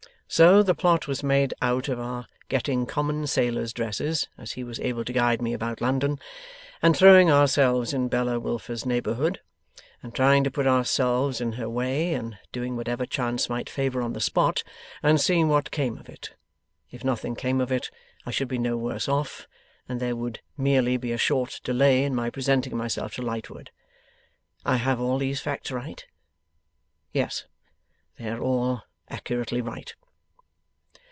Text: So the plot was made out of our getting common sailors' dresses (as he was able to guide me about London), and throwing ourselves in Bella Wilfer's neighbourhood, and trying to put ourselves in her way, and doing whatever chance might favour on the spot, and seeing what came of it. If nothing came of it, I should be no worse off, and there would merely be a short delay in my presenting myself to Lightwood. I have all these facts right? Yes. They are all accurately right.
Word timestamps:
So 0.33 0.63
the 0.63 0.73
plot 0.73 1.09
was 1.09 1.23
made 1.23 1.53
out 1.61 1.89
of 1.89 1.99
our 1.99 2.25
getting 2.47 2.85
common 2.85 3.27
sailors' 3.27 3.73
dresses 3.73 4.29
(as 4.37 4.53
he 4.53 4.63
was 4.63 4.79
able 4.79 5.03
to 5.03 5.11
guide 5.11 5.41
me 5.41 5.51
about 5.51 5.81
London), 5.81 6.21
and 6.81 6.95
throwing 6.95 7.29
ourselves 7.29 7.93
in 7.93 8.07
Bella 8.07 8.39
Wilfer's 8.39 8.85
neighbourhood, 8.85 9.41
and 10.01 10.15
trying 10.15 10.45
to 10.45 10.49
put 10.49 10.65
ourselves 10.65 11.41
in 11.41 11.51
her 11.53 11.67
way, 11.69 12.13
and 12.13 12.37
doing 12.53 12.77
whatever 12.77 13.05
chance 13.05 13.49
might 13.49 13.69
favour 13.69 14.01
on 14.01 14.13
the 14.13 14.21
spot, 14.21 14.63
and 15.03 15.19
seeing 15.19 15.49
what 15.49 15.69
came 15.69 15.97
of 15.97 16.07
it. 16.07 16.33
If 16.91 17.03
nothing 17.03 17.35
came 17.35 17.59
of 17.59 17.69
it, 17.69 17.91
I 18.25 18.31
should 18.31 18.47
be 18.47 18.57
no 18.57 18.77
worse 18.77 19.09
off, 19.09 19.49
and 19.89 19.99
there 19.99 20.15
would 20.15 20.39
merely 20.55 20.95
be 20.95 21.11
a 21.11 21.17
short 21.17 21.59
delay 21.61 22.05
in 22.05 22.15
my 22.15 22.29
presenting 22.29 22.77
myself 22.77 23.15
to 23.15 23.21
Lightwood. 23.21 23.69
I 24.65 24.77
have 24.77 24.97
all 24.97 25.17
these 25.17 25.41
facts 25.41 25.71
right? 25.71 26.05
Yes. 27.11 27.47
They 28.17 28.29
are 28.29 28.39
all 28.39 28.83
accurately 29.09 29.59
right. 29.61 29.93